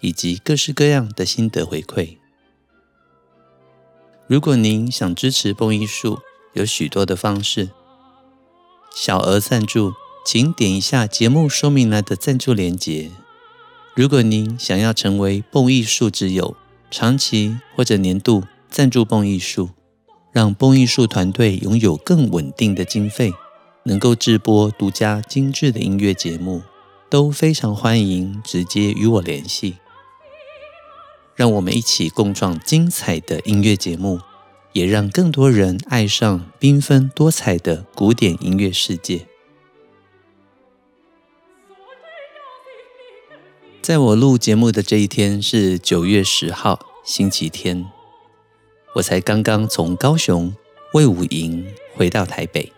[0.00, 2.16] 以及各式各样的心得回馈。
[4.26, 6.18] 如果您想支持蹦艺术，
[6.52, 7.70] 有许多的方式。
[8.94, 9.92] 小额赞助，
[10.24, 13.10] 请点一下节目说明栏的赞助链接。
[13.94, 16.56] 如果您想要成为蹦艺术之友，
[16.90, 19.70] 长期或者年度赞助蹦艺术，
[20.30, 23.32] 让蹦艺术团队拥有更稳定的经费，
[23.84, 26.62] 能够制播独家精致的音乐节目，
[27.10, 29.76] 都非常欢迎直接与我联系。
[31.38, 34.18] 让我们一起共创精彩的音乐节目，
[34.72, 39.24] 也让更多人爱上缤纷多彩的古典音乐世界。
[43.80, 47.86] 在我录节目的这一天是九月十号，星期天，
[48.96, 50.52] 我才刚刚从高雄
[50.94, 52.72] 魏武营回到台北。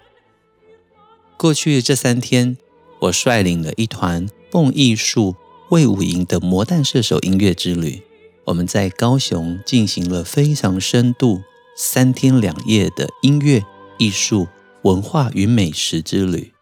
[1.39, 2.58] 过去这三天，
[2.98, 5.36] 我率领了一团蹦艺术
[5.70, 8.02] 魏武营的魔弹射手音乐之旅。
[8.46, 11.42] 我们在高雄进行了非常深度
[11.77, 13.64] 三天两夜的音乐、
[13.98, 14.48] 艺术、
[14.83, 16.52] 文化与美食之旅。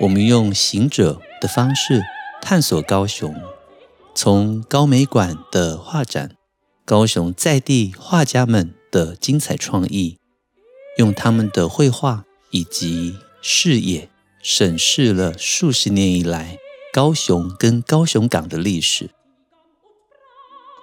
[0.00, 2.02] 我们用行者的方式
[2.40, 3.34] 探索高雄，
[4.14, 6.36] 从高美馆的画展、
[6.84, 10.18] 高雄在地画家们的精彩创意，
[10.96, 14.08] 用他们的绘画以及视野
[14.42, 16.58] 审视了数十年以来
[16.92, 19.10] 高雄跟高雄港的历史。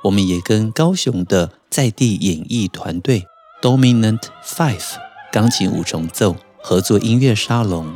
[0.07, 3.25] 我们也跟高雄的在地演艺团队
[3.61, 4.95] Dominant Five
[5.33, 7.93] 钢琴五重奏合作音乐沙龙。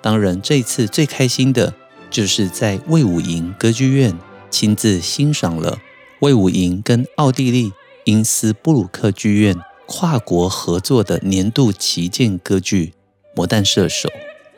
[0.00, 1.74] 当然，这次最开心的
[2.10, 5.78] 就是在魏武营歌剧院亲自欣赏了
[6.20, 7.72] 魏武营跟奥地利
[8.04, 12.86] 因斯布鲁克剧院跨国合作的年度旗舰歌剧
[13.36, 14.08] 《魔弹射手》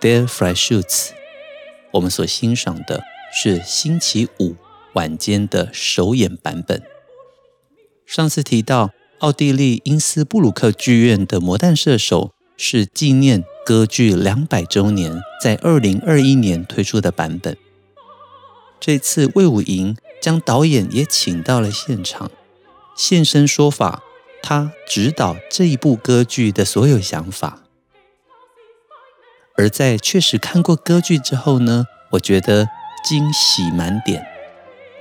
[0.00, 1.08] Der Freischütz。
[1.90, 3.02] 我们所欣赏的
[3.32, 4.54] 是星期五。
[4.96, 6.82] 晚间的首演版本。
[8.04, 8.90] 上次提到，
[9.20, 17.56] 奥地利因斯布鲁克剧院的《魔弹射手》是纪念歌剧两百周年，在二零二一年推出的版本。
[18.80, 22.30] 这次魏武营将导演也请到了现场，
[22.96, 24.02] 现身说法，
[24.42, 27.62] 他指导这一部歌剧的所有想法。
[29.56, 32.68] 而在确实看过歌剧之后呢，我觉得
[33.02, 34.35] 惊喜满点。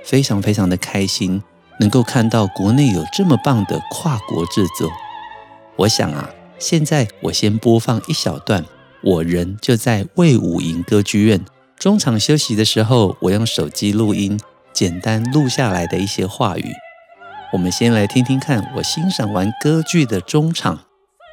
[0.06, 1.42] 非常非常的开心，
[1.80, 4.88] 能够看到国内有这么棒的跨国制作。
[5.74, 6.30] 我想啊，
[6.60, 8.64] 现在我先播放一小段，
[9.02, 11.44] 我人就在魏武营歌剧院
[11.76, 14.38] 中场休息的时候，我用手机录音，
[14.72, 16.70] 简单录下来的一些话语。
[17.52, 20.84] 我们先来听听看，我欣赏完歌剧的中场，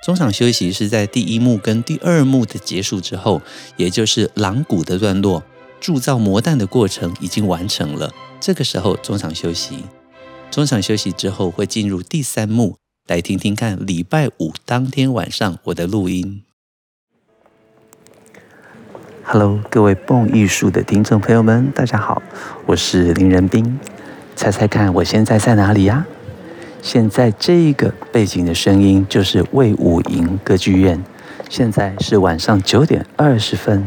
[0.04, 3.44] 中场休息是在第一幕跟第二幕的结束之后，
[3.78, 5.44] 也就是狼谷的段落，
[5.80, 8.12] 铸造魔弹的过程已经完成了。
[8.46, 9.86] 这个时候中场休息，
[10.52, 12.76] 中场休息之后会进入第三幕，
[13.08, 16.44] 来听听看礼拜五当天晚上我的录音。
[19.24, 22.22] Hello，各位蹦艺术的听众朋友们，大家好，
[22.66, 23.80] 我是林仁斌。
[24.36, 26.06] 猜猜看，我现在在哪里呀？
[26.82, 31.02] 现在这个背景的声音就是魏武营歌剧院，
[31.50, 33.86] 现在是晚上九点二十分。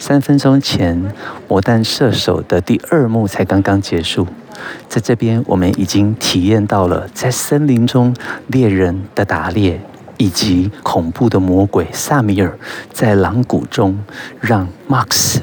[0.00, 0.98] 三分钟前，
[1.46, 4.26] 《魔弹射手》的第二幕才刚刚结束，
[4.88, 8.16] 在这边我们已经体验到了在森林中
[8.46, 9.78] 猎人的打猎，
[10.16, 12.58] 以及恐怖的魔鬼萨米尔
[12.90, 14.02] 在狼谷中
[14.40, 15.40] 让 Max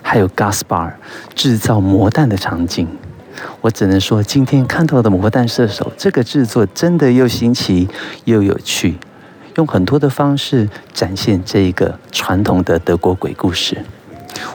[0.00, 0.92] 还有 Gaspar
[1.34, 2.88] 制造魔弹的场景。
[3.60, 7.86] 我只能说，今天看到的《魔弹射手》这个制作真的又新奇
[8.24, 8.96] 又有趣。
[9.56, 13.76] 用很多的方式展现这一个传统的德国鬼故事，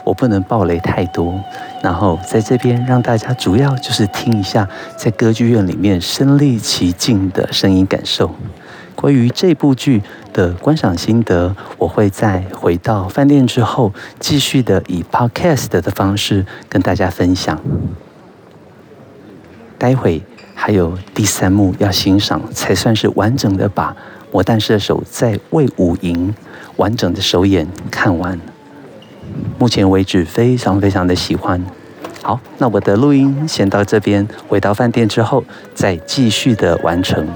[0.04, 1.42] 我不能爆雷太多，
[1.82, 8.30] 然后在这边让大家主要就是听一下在歌剧院里面身历其境的声音感受。
[8.94, 10.02] 关于这部剧
[10.34, 17.58] 的观赏心得，我会在回到饭店之后继续的以 podcast 的方式跟大家分享。
[19.78, 20.20] 待会
[20.54, 23.96] 还有第三幕要欣赏，才算是完整的把。
[24.30, 26.34] 我但是的手在魏武营
[26.76, 28.38] 完整的首演看完，
[29.58, 31.64] 目前为止非常非常的喜欢。
[32.22, 35.42] 好，那我的录音先到这边，回到饭店之后
[35.74, 37.26] 再继续的完成。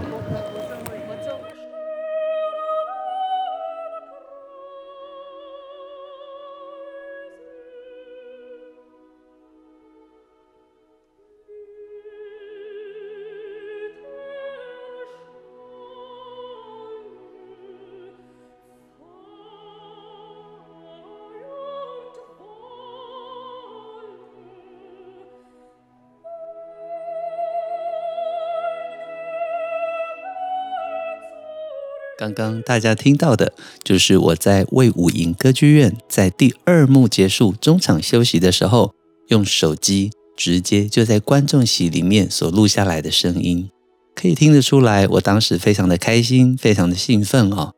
[32.24, 38.94] 刚刚大家听到的，就是我在魏武营歌剧院在第二幕结束中场休息的时候，
[39.28, 43.68] 用手机直接就在观众席里面所录下来的声音，
[44.14, 47.74] 可以听得出来，我当时非常的开心，非常的兴奋哦。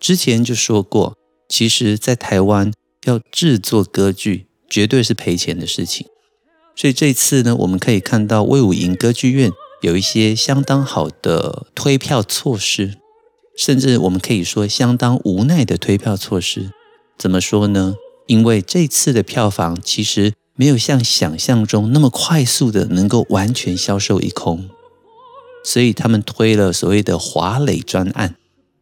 [0.00, 1.16] 之前就说过，
[1.48, 2.72] 其实，在台湾
[3.04, 6.08] 要制作歌剧，绝对是赔钱的事情，
[6.74, 12.98] 所以这次呢，我们可以看到魏武营歌剧院有一些相当好的推票措施。
[13.64, 16.72] 甚至我们可以说相当无奈的推票措施，
[17.16, 17.94] 怎么说呢？
[18.26, 24.68] 因为这次的票房其实没有像想象中那么快速的能够完全销售一空，
[25.64, 28.34] 所以他们推了所谓的华磊专案。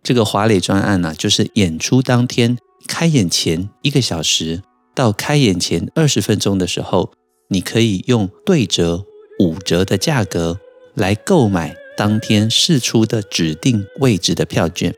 [0.02, 2.56] 这个华磊专案呢、就是演出当天
[2.86, 4.62] 开演前一个小时
[4.94, 7.12] 到开演前二十分钟的时候，
[7.48, 9.04] 你可以用对折
[9.40, 10.58] 五折的价格
[10.94, 11.76] 来购买。
[11.96, 14.94] 当天释出的指定位置的票券，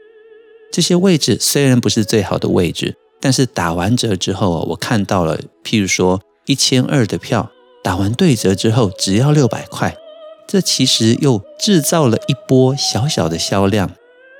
[0.70, 7.50] 这些位置虽然不是最好的位置，但是打完折之后啊，我看到了，譬如说一千二的票，
[7.82, 9.96] 打完对折之后只要六百块，
[10.46, 13.90] 这其实又制造了一波小小的销量，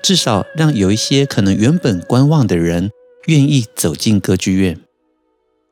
[0.01, 2.91] 至少让有一些可能原本观望的人
[3.27, 4.79] 愿意走进歌剧院。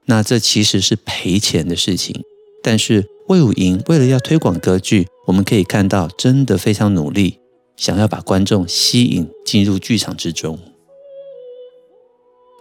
[0.05, 2.21] 那这其实是赔钱的事情，
[2.61, 5.07] 但是魏武营为了要推广歌剧。
[5.31, 7.39] 我们可以看到，真的非常努力，
[7.77, 10.59] 想要把观众吸引进入剧场之中。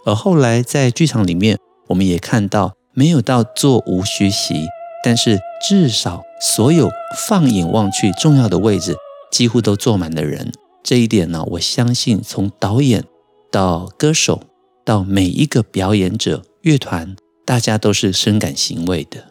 [0.05, 4.67] 而后来在剧场里面，我们也看到，没有到座无虚席，
[5.03, 5.37] 但是
[5.67, 6.89] 至少所有
[7.27, 8.95] 放眼望去重要的位置，
[9.29, 10.53] 几乎都坐满了人。
[10.81, 13.03] 这一点呢，我相信从导演
[13.51, 14.43] 到歌手
[14.85, 19.30] 到每一个表演者、乐团，大家都是深感欣慰的。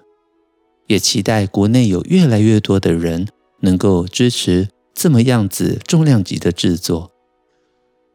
[0.90, 3.28] 也期待国内有越来越多的人
[3.60, 7.12] 能够支持这么样子重量级的制作。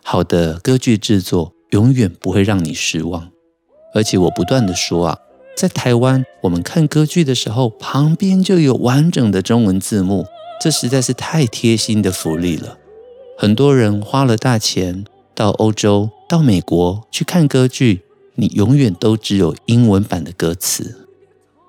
[0.03, 3.31] 好的歌剧制作永远不会让你失望。
[3.93, 5.17] 而且我不断的说啊，
[5.55, 10.25] 在台湾我们看歌剧的时候，旁边就有完整的中文字幕，
[10.59, 12.77] 这实在是太贴心的福利了。
[13.37, 18.01] 很多人花了大钱到欧洲、到美国去看歌剧，
[18.35, 21.04] 你永远都只有英文版的歌词。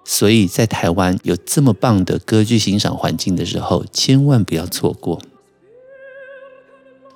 [0.08, 5.20] 所以在台湾有这么棒的歌剧欣赏环境的时候，千万不要错过。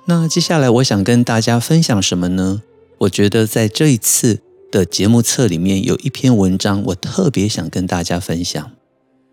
[0.05, 2.61] 那接下来我想跟大家分享什么呢？
[2.99, 8.71] 我觉得在这一次的节目册里面有一篇文章，我特别想跟大家分享，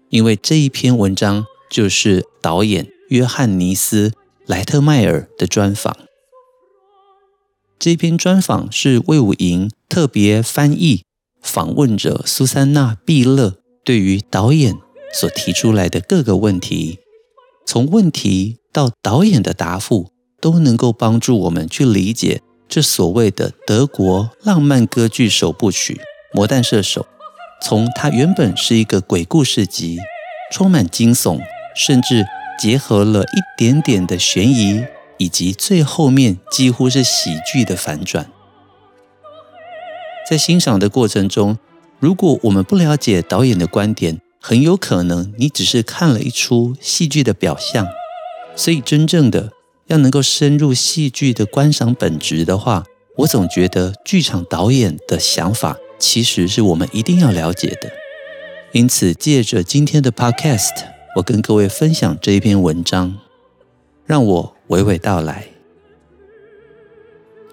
[0.08, 4.11] 因为这一篇文章就是导演约翰尼斯·
[4.47, 5.97] 莱特迈尔的专访。
[7.78, 11.08] 这篇专访是魏武营特别翻译。
[11.40, 13.54] 访问者苏珊娜·毕勒
[13.85, 14.75] 对于导演
[15.12, 16.99] 所提出来的各个问题，
[17.66, 25.95] 从问题到导演的答复，都能够帮助我们去理解这所谓的德国浪漫歌剧首部曲
[26.37, 27.02] 《魔弹射手》。
[27.61, 29.99] 从它原本是一个鬼故事集，
[30.52, 31.40] 充满惊悚，
[31.75, 32.25] 甚至
[32.59, 34.85] 结合了一点点的悬疑，
[35.16, 38.30] 以及最后面几乎是喜剧的反转。
[40.28, 41.56] 在欣赏的过程中，
[41.99, 47.88] 如果我们不了解导演的观点，很有可能你只是看了一出戏剧的表象。
[48.54, 49.52] 所以，真正的
[49.87, 52.85] 要能够深入戏剧的观赏本质的话，
[53.16, 57.90] 我总觉得剧场导演的想法其实是我们一定要了解的。
[58.73, 60.85] 因此，借着今天的 Podcast，
[61.16, 63.18] 我跟各位分享这一篇文章，
[64.04, 65.47] 让我娓娓道来。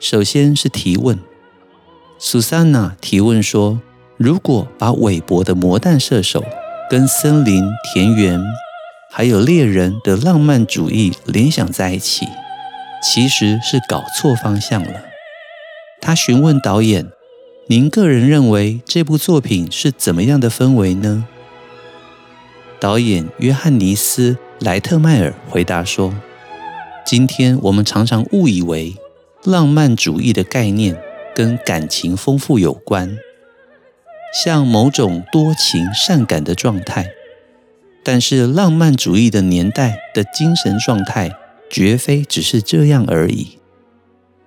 [0.02, 1.18] 首先是提问。
[2.28, 3.80] 苏珊娜提问说
[4.18, 6.44] ：“如果把韦伯的魔弹射手
[6.90, 8.44] 跟森林、田园，
[9.12, 12.26] 还有猎人的浪漫主义联想在一起，
[13.04, 15.02] 其实是搞错方向了。”
[16.02, 17.12] 他询问导演
[17.70, 21.28] ：“您个人认为这部作品是怎么样的氛围呢？”
[22.82, 24.32] 导演约翰尼斯·
[24.66, 26.12] 莱特迈尔回答说
[27.06, 28.96] ：“今天我们常常误以为
[29.44, 31.00] 浪漫主义的概念。”
[31.36, 33.18] 跟感情丰富有关，
[34.34, 37.12] 像某种多情善感的状态。
[38.04, 41.36] 但是浪漫主义的年代的精神状态，
[41.70, 43.58] 绝非只是这样而已。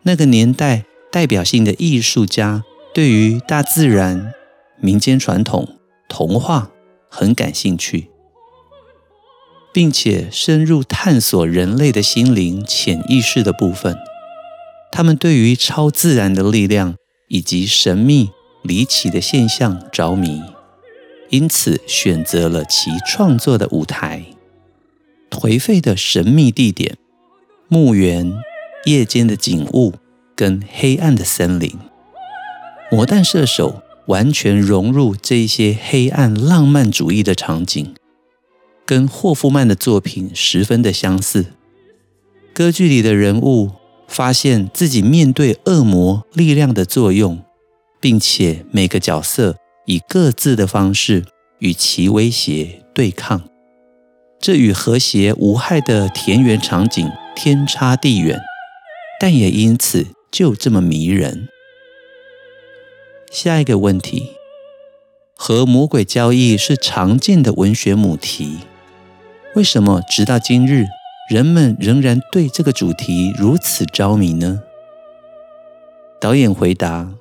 [0.04, 2.64] 那个年代代表性的艺术家，
[2.95, 4.33] 对于大自然、
[4.80, 5.76] 民间传统、
[6.09, 6.71] 童话
[7.11, 8.09] 很感兴趣，
[9.73, 13.99] 并且深入探索人类的心灵潜意识的部分。
[14.90, 16.97] 他们对于超自然的力量
[17.28, 18.30] 以及神秘
[18.62, 20.42] 离奇的现象着迷。
[21.30, 24.25] 因此，选择了其创作的舞台：
[25.30, 26.97] 颓废的神秘地点、
[27.68, 28.33] 墓园、
[28.87, 29.95] 夜间的景物
[30.35, 31.76] 跟黑暗的森林。
[32.90, 37.95] 魔弹射手完全融入这些黑暗浪漫主义的场景，
[38.87, 41.52] 跟霍夫曼的作品十分的相似。
[42.54, 43.73] 歌剧里的人物
[44.09, 47.41] 发现自己面对恶魔力量的作用，
[48.00, 49.55] 并且每个角色。
[49.91, 51.25] 以各自的方式
[51.61, 53.49] 与其威胁对抗，
[54.38, 58.38] 这与和谐无害的田园场景天差地远，
[59.19, 61.49] 但也因此就这么迷人。
[63.33, 64.33] 下一个问题：
[65.35, 68.59] 和魔鬼交易是常见的文学母题，
[69.55, 70.85] 为什么直到今日，
[71.28, 74.62] 人们仍然对这个主题如此着迷呢？
[76.20, 77.14] 导演回答：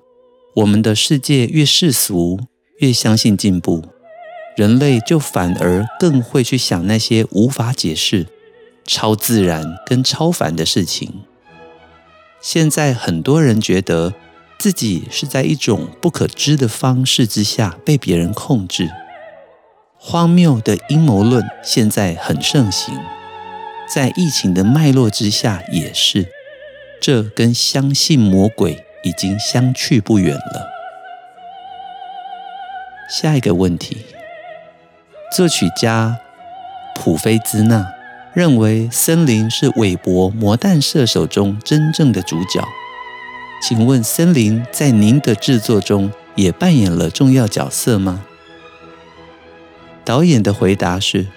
[0.56, 2.40] 我们的世界越世俗。
[2.80, 3.84] 越相信进步，
[4.56, 8.28] 人类就反而更会去想那些无法解释、
[8.86, 11.24] 超自然跟超凡的事情。
[12.40, 14.14] 现在很多人觉得
[14.60, 18.92] 自己是在一种不可知的方式之下被别人控制，
[19.98, 22.94] 荒谬的阴谋论现在很盛行，
[23.88, 26.28] 在疫情的脉络之下也是，
[27.02, 30.68] 这跟相信魔鬼已经相去不远了。
[33.10, 33.98] 下一个问题，
[35.36, 36.20] 作曲家
[36.94, 37.88] 普菲兹纳
[38.34, 42.62] 认为森林是韦伯《魔弹射手》中真正的主角。
[43.62, 48.26] 请问，森林在您的制作中也扮演了重要角色吗？
[50.04, 51.28] 导演的回答是：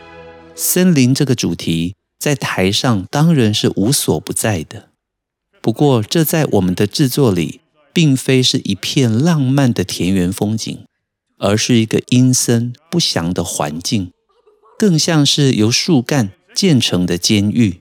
[0.56, 4.90] 森林这个主题在台上当然是无所不在的，
[5.60, 7.60] 不过这在我们的制作里，
[7.92, 10.84] 并非是一片浪漫的田园风景。
[11.42, 14.12] 而是一个阴森不祥的环境，
[14.78, 17.80] 更像是由树干建成的监狱，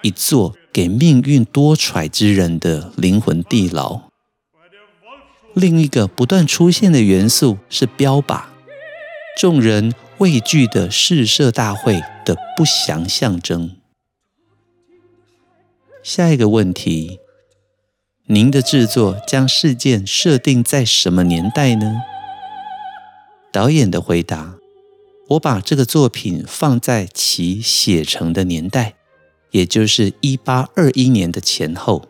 [0.00, 4.08] 一座给命运多舛之人的灵魂地牢。
[5.52, 8.44] 另一个不断出现的元素是标靶，
[9.38, 13.76] 众人畏惧的试射大会的不祥象征。
[16.02, 17.20] 下一个问题，
[18.26, 22.02] 您的制作将事件设定在什么年代呢？
[23.52, 24.56] 导演的回答
[25.30, 28.94] ：“我把这个作品放在其写成的年代，
[29.52, 32.08] 也就是一八二一年的前后。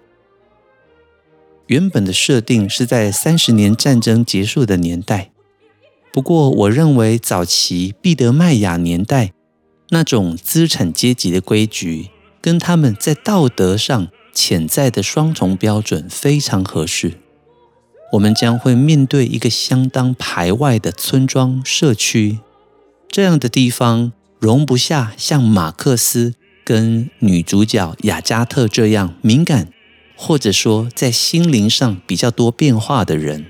[1.67, 5.31] 原本的设定是在三十年战争结束的年代，
[6.13, 9.33] 不过我认为早期毕德麦亚年代
[9.91, 12.11] 那种资产阶级的规矩，
[12.41, 17.15] 跟他们在道德上潜在的双重标准非常合适。”
[18.15, 22.39] 我们将会面对一个相当排外的村庄社区，
[23.11, 26.33] 这样的地方容不下像马克思
[26.65, 29.69] 跟女主角雅加特这样敏感，
[30.17, 33.45] 或者说在心灵上比较多变化的人。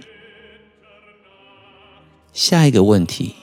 [2.40, 3.34] 下一个问题：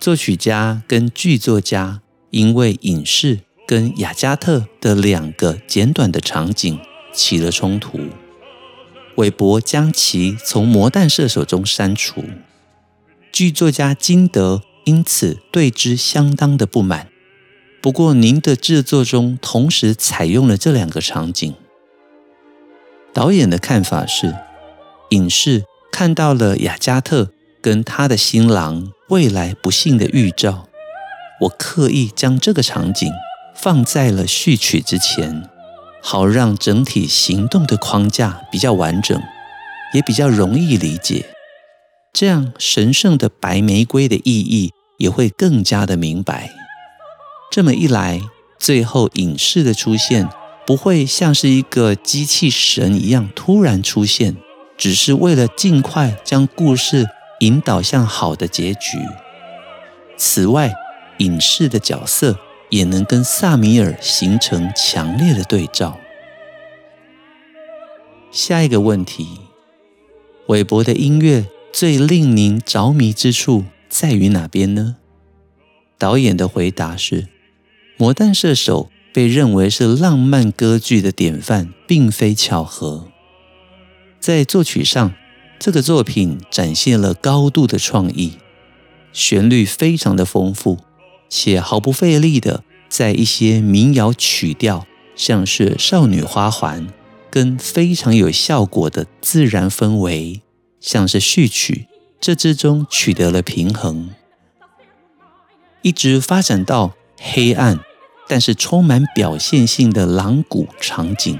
[0.00, 6.80] 作曲家跟剧作家因为影视跟雅加特的两个简短的场景
[7.12, 8.00] 起了冲突。
[9.16, 12.24] 韦伯将其从《魔弹射手》中删除，
[13.30, 17.08] 剧作家金德因此对之相当的不满。
[17.82, 21.54] 不过，您的制作中同时采用了这两个场景。
[23.12, 24.34] 导演的看法是，
[25.10, 27.30] 影视看到了雅加特
[27.62, 30.68] 跟他的新郎未来不幸的预兆。
[31.42, 33.10] 我刻意将这个场景
[33.54, 35.48] 放在了序曲之前。
[36.04, 39.22] 好让整体行动的框架比较完整，
[39.94, 41.26] 也比较容易理解。
[42.12, 46.50] 这样神圣的白玫瑰的意义也会更加的明白。
[47.52, 48.20] 这么一来，
[48.58, 50.28] 最后隐士的出现
[50.66, 54.36] 不会像是一个机器神一样突然出现，
[54.76, 57.06] 只是为了尽快将故事
[57.42, 58.98] 引导向好的结局。
[60.16, 60.72] 此外，
[61.18, 62.38] 隐士的角色。
[62.72, 66.00] 也能跟萨米尔形成强烈的对照。
[68.30, 69.40] 下一个问题：
[70.46, 74.96] 韦伯的音乐最令您着迷之处在于哪边呢？
[75.98, 77.24] 导演的回答是：
[77.98, 83.08] 《魔弹射手》被认为是浪漫歌剧的典范，并非巧合。
[84.18, 85.12] 在作曲上，
[85.62, 88.32] 这个作品展现了高度的创意，
[89.12, 90.78] 旋律非常的丰富，
[91.28, 96.88] 且毫不费力的在一些民谣曲调，像是《少女花环》，
[97.30, 100.42] 跟非常有效果的自然氛围，
[100.80, 101.86] 像是序曲，
[102.20, 104.10] 这之中取得了平衡。
[105.82, 107.78] 一直发展到黑暗，
[108.26, 111.38] 但是充满表现性的朗古场景，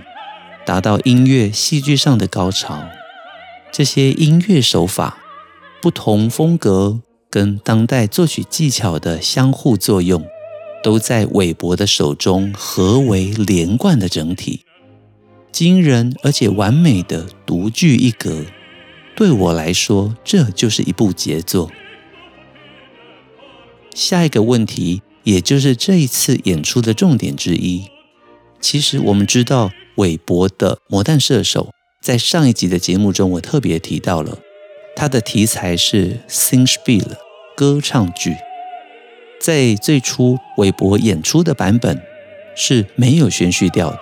[0.64, 2.84] 达到音乐戏剧上的高潮。
[3.72, 5.16] 这些音乐手法、
[5.80, 7.00] 不同风格
[7.30, 10.22] 跟当代作曲技巧的相互作用，
[10.82, 14.60] 都在韦伯的手中合为连贯的整体，
[15.50, 18.44] 惊人而且完美的独具一格。
[19.16, 21.70] 对我来说，这就是一部杰作。
[23.94, 27.86] 下一个问题，也就是这一次演出的重点之一。
[28.60, 31.70] 其实我们知道，韦伯的《魔弹射手》
[32.02, 34.36] 在上一集的节目中，我特别提到了，
[34.96, 37.06] 它的题材是 Singspiel
[37.56, 38.36] 歌唱剧。
[39.40, 42.02] 在最初韦伯演出的版本
[42.56, 44.00] 是没有宣叙调的，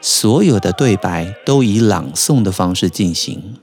[0.00, 3.56] 所有的对白都以朗诵的方式进行。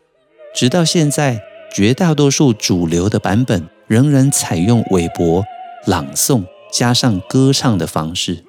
[0.54, 1.42] 直到现在，
[1.74, 3.68] 绝大多数主流的版本。
[3.88, 5.46] 仍然采用韦伯
[5.86, 8.44] 朗诵加上歌唱的方式，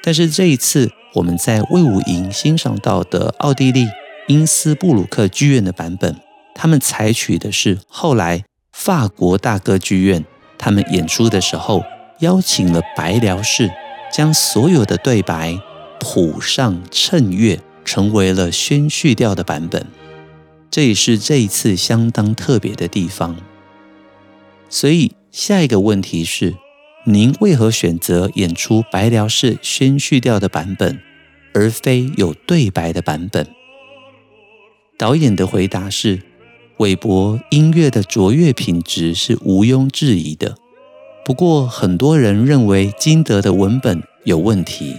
[0.00, 3.88] 但是这一次我们在魏武营欣赏到的奥地利
[4.26, 6.16] 因斯布鲁克剧院的版本，
[6.54, 10.24] 他们采取的是后来法国大歌剧院
[10.56, 11.84] 他们演出的时候
[12.20, 13.70] 邀请了白辽士，
[14.10, 15.58] 将所有的对白
[16.00, 19.86] 谱上衬乐，成为了宣叙调的版本。
[20.70, 23.36] 这也是这一次相当特别的地方。
[24.70, 26.54] 所以下一个问题是，
[27.04, 30.98] 您为何选择演出白辽士宣叙调的版本，
[31.52, 33.46] 而非有对白的版本？
[34.96, 36.22] 导演的回答是：
[36.78, 40.56] 韦伯音乐的卓越品质是毋庸置疑的。
[41.24, 44.96] 不过，很多人认为金德的文本有问题。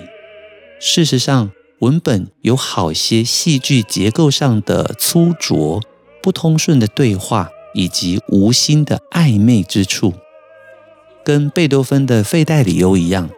[0.79, 5.81] 事实上，文本有好些戏剧结构上的粗拙、
[6.21, 7.49] 不通顺的对话。
[7.77, 10.13] 以及无心的暧昧之处，
[11.25, 13.29] 跟贝多芬的费代里欧一样，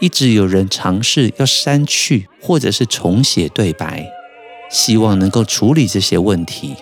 [0.00, 4.10] 一直有人尝试要删去或者是重写对白，
[4.74, 6.74] 希望能够处理这些问题。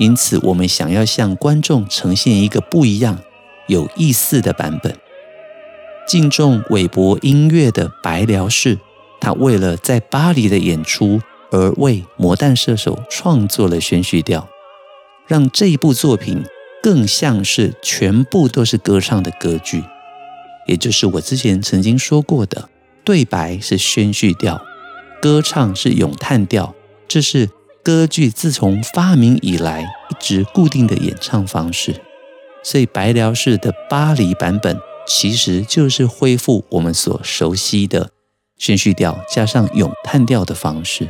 [0.00, 3.20] 因此，我们想要向观众呈现一个不一样、
[3.68, 4.96] 有意思的版本。
[6.08, 8.78] 敬重韦伯音乐的白辽士，
[9.20, 11.20] 他为了在巴黎的演出
[11.52, 14.48] 而为《魔弹射手》创作了宣叙调。
[15.28, 16.42] 让这一部作品
[16.82, 19.84] 更像是全部都是歌唱的歌剧，
[20.66, 22.68] 也就是我之前曾经说过的，
[23.04, 24.60] 对白是宣叙调，
[25.22, 26.74] 歌唱是咏叹调，
[27.10, 27.50] 这是
[27.82, 32.00] 歌剧自从发明以来一直固定的演唱方式。
[32.62, 38.10] 所以白辽士的巴黎版本其实就是恢复我们所熟悉的
[38.56, 41.08] 宣叙调加上咏叹调的方式。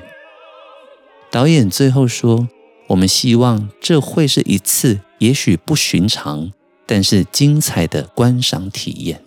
[1.31, 2.49] 导演最后说。
[2.91, 6.51] 我们希望这会是一次也许不寻常，
[6.89, 9.23] 但是精彩的观赏体验。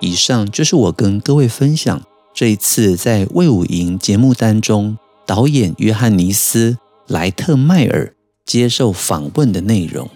[0.00, 6.72] 以上就是我跟各位分享这一次在魏武营节目当中，导演约翰尼斯·
[7.06, 8.14] 莱特迈尔
[8.46, 10.08] 接受访问的内容。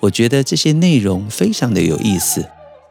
[0.00, 2.46] 我觉得这些内容非常的有意思，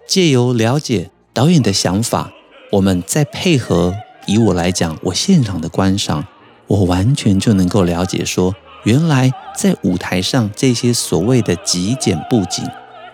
[0.07, 2.31] 借由了解导演的想法，
[2.71, 3.93] 我们再配合。
[4.25, 6.25] 以我来讲，我现场的观赏，
[6.67, 12.63] 我完全就能够了解说，原来在舞台上这些所谓的极简布景，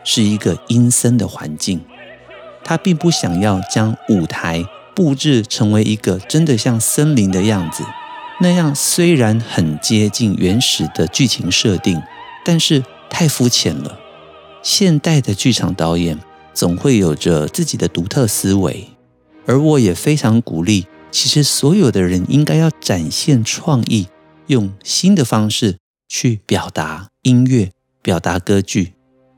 [0.03, 1.81] 是一个阴森的环境。
[2.65, 7.85] 他并不想要将舞台布置成为一个真的像森林的样子，
[8.41, 12.01] 那样虽然很接近原始的剧情设定，
[12.43, 13.99] 但是太肤浅了。
[14.63, 16.19] 现代的剧场导演
[16.53, 18.89] 总会有着自己的独特思维，
[19.45, 20.87] 而我也非常鼓励。
[21.11, 24.07] 其实，所有的人应该要展现创意，
[24.47, 25.77] 用新的方式
[26.09, 28.95] 去表达音乐、表达歌剧。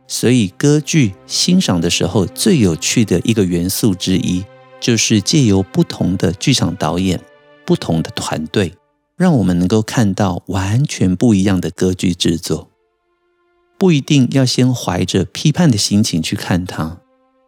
[0.07, 4.45] 所以，歌剧欣赏的时候，最有趣的一个元素之一，
[4.79, 7.19] 就是借由不同的剧场导演、
[7.65, 8.73] 不同的团队，
[9.17, 12.69] 让我们能够看到完全不一样的歌剧制作。
[13.77, 17.01] 不一定要先怀着批判的心情去看它，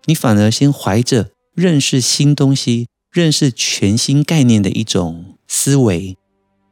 [0.06, 2.88] 你反而先怀着认识新东西。
[3.12, 6.15] 认识全新概念的一种思维，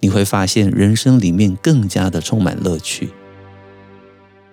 [0.01, 3.09] 你会发现人生里面更加的充满乐趣。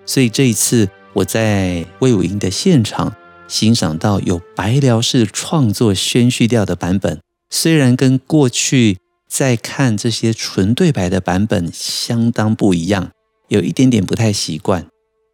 [0.07, 3.15] 所以这一次我在魏武英的现场
[3.47, 8.99] 欣赏到有白辽式创作宣叙调的版本，虽然跟过去
[9.29, 13.11] 在看这些纯对白的版本相当不一样，
[13.49, 14.87] 有一点点不太习惯，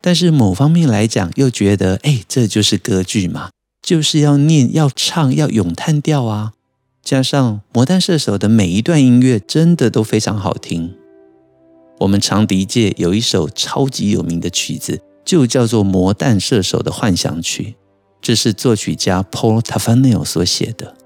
[0.02, 3.50] 但是某方面来讲又觉得，哎，这就是歌剧嘛，
[3.82, 6.52] 就是要念、要唱、要咏叹调啊。
[7.02, 10.94] 加上《魔弹射手》的每一段音乐真的都非常好听。
[12.00, 17.62] 我们长笛界有一首超级有名的曲子，就叫做《魔弹射手的幻想曲》，
[18.20, 20.96] 这是作曲家 Paul Taffanel 所写的，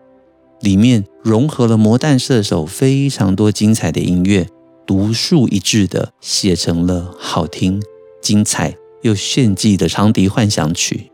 [0.62, 4.48] 里面融合了《魔弹射手》非常多精彩的音乐，
[4.87, 7.82] 独树一帜的写成了好听、
[8.22, 11.10] 精彩又炫技的长笛幻想曲。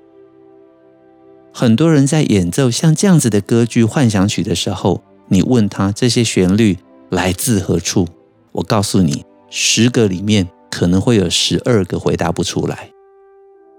[1.53, 8.07] 很多人在演奏像这样子的歌剧幻想曲的时候，你问他这些旋律来自何处，
[8.53, 12.90] 我告诉你，十个里面可能会有十二个回答不出来。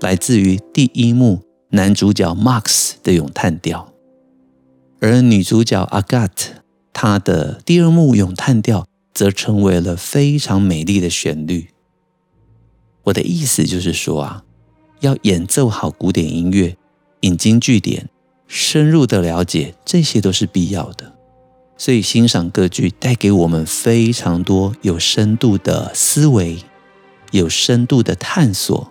[0.00, 3.92] 来自于第一幕男主角 Max 的咏叹调，
[5.00, 6.48] 而女主角 Agathe
[6.92, 11.68] 她的第二幕咏叹调，则成为了非常美丽的旋律。
[13.04, 14.44] 我的意思就是说啊，
[15.00, 16.76] 要演奏好古典音乐，
[17.20, 18.08] 引经据典。
[18.46, 21.12] 深入的了解，这些都是必要的。
[21.76, 26.58] 所以欣赏歌剧带给我们非常多有深度的思维，
[27.30, 28.90] 有深度的探索。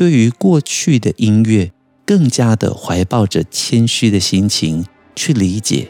[0.00, 1.72] 对于过去的音乐，
[2.06, 5.88] 更加的怀抱着谦虚的心情去理解，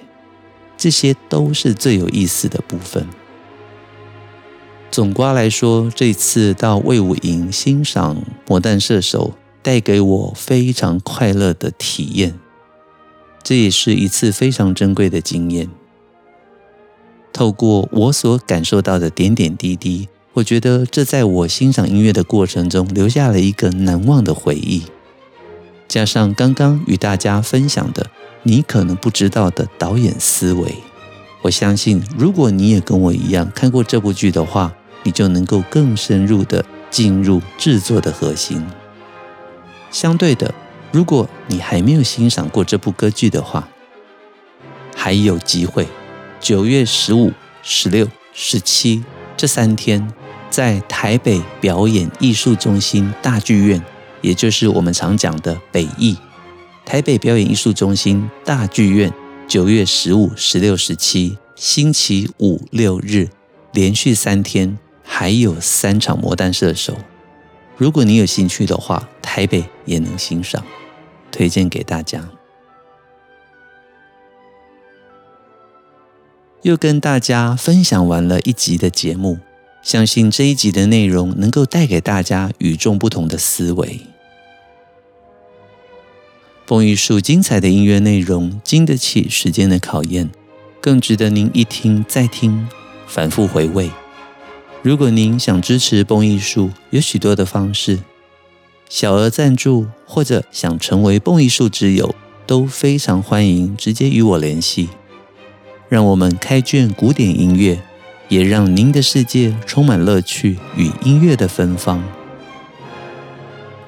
[0.77, 3.07] 这些都是最有意思的部分。
[4.91, 8.17] 总括来说，这次到魏武营欣赏
[8.49, 12.37] 《魔弹射手》，带给我非常快乐的体验。
[13.45, 15.71] 这也是一次非常珍贵的经验。
[17.33, 20.09] 透过我所感受到的点点滴滴，
[20.41, 24.85] 我觉得这在我欣赏音乐的过程中留下了一个难忘的回忆。
[25.87, 28.07] 加上刚刚与大家分享的
[28.43, 30.77] 你可能不知道的导演思维，
[31.43, 34.73] 我相信如果你也跟我一样看过这部剧的话，
[35.03, 38.67] 你就能够更深入的进入制作的核心。
[39.91, 40.55] 相对的。
[40.91, 43.69] 如果你还没有欣赏过这部歌剧的话，
[44.97, 45.87] 还有机会。
[46.41, 47.31] 九月十五、
[47.63, 49.05] 十六、十七
[49.37, 50.13] 这三天，
[50.51, 53.83] 在台北表演艺术中心大剧院，
[54.21, 56.19] 也就是我们常讲的北艺，
[56.85, 59.13] 台北表演艺术中心大剧院，
[59.47, 63.29] 九月十五、十六、十七，星期五六日，
[63.73, 66.95] 连续三天，还有三场《魔弹射手》。
[67.77, 70.63] 如果你有兴趣的话，台北也能欣赏。
[71.31, 72.29] 推荐给大家。
[76.63, 79.39] 又跟大家分享完了一集的节目，
[79.83, 84.01] 相信这一集的内容能够带给大家与众不同的思维。
[86.67, 90.31] 蹦艺术精彩的音乐内容，经得起时间的考验，
[90.81, 92.69] 更值得您一听再听，
[93.07, 93.91] 反复回味。
[94.83, 97.99] 如果您想支持蹦艺术，有许多的方式。
[98.89, 102.15] 小额赞助或者想成为蹦艺术之友，
[102.47, 104.89] 都非常欢迎直接与我联系。
[105.89, 107.83] 让我们开卷古典音乐，
[108.31, 112.01] 也让您的世界充满乐趣与音乐的芬芳。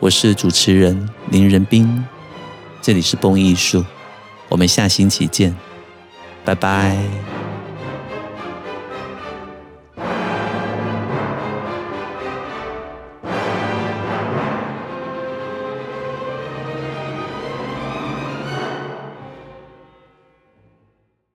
[0.00, 2.04] 我是主持人林仁斌，
[2.82, 3.84] 这里是蹦艺术，
[4.48, 5.56] 我们下星期见，
[6.44, 7.31] 拜拜。